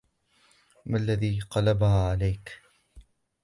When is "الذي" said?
0.97-1.39